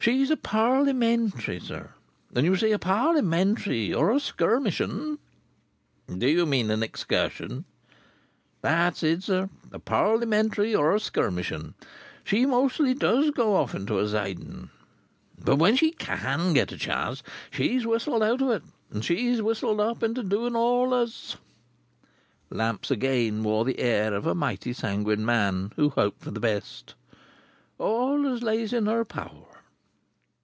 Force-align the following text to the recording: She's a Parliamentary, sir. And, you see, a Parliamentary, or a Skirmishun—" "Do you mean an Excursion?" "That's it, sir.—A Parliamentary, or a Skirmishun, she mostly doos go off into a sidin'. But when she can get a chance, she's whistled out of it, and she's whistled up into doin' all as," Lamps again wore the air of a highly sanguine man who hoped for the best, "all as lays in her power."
She's 0.00 0.28
a 0.30 0.36
Parliamentary, 0.36 1.58
sir. 1.58 1.88
And, 2.36 2.44
you 2.44 2.56
see, 2.56 2.72
a 2.72 2.78
Parliamentary, 2.78 3.94
or 3.94 4.10
a 4.10 4.16
Skirmishun—" 4.20 5.16
"Do 6.18 6.28
you 6.28 6.44
mean 6.44 6.70
an 6.70 6.82
Excursion?" 6.82 7.64
"That's 8.60 9.02
it, 9.02 9.22
sir.—A 9.22 9.78
Parliamentary, 9.78 10.74
or 10.74 10.94
a 10.94 10.98
Skirmishun, 11.00 11.72
she 12.22 12.44
mostly 12.44 12.92
doos 12.92 13.30
go 13.30 13.54
off 13.56 13.74
into 13.74 13.98
a 13.98 14.06
sidin'. 14.06 14.68
But 15.42 15.56
when 15.56 15.74
she 15.74 15.92
can 15.92 16.52
get 16.52 16.72
a 16.72 16.76
chance, 16.76 17.22
she's 17.50 17.86
whistled 17.86 18.22
out 18.22 18.42
of 18.42 18.50
it, 18.50 18.62
and 18.90 19.02
she's 19.02 19.40
whistled 19.40 19.80
up 19.80 20.02
into 20.02 20.22
doin' 20.22 20.54
all 20.54 20.94
as," 20.94 21.36
Lamps 22.50 22.90
again 22.90 23.42
wore 23.42 23.64
the 23.64 23.78
air 23.78 24.12
of 24.12 24.26
a 24.26 24.34
highly 24.34 24.74
sanguine 24.74 25.24
man 25.24 25.72
who 25.76 25.88
hoped 25.88 26.20
for 26.24 26.30
the 26.30 26.40
best, 26.40 26.94
"all 27.78 28.26
as 28.30 28.42
lays 28.42 28.74
in 28.74 28.84
her 28.84 29.06
power." 29.06 29.46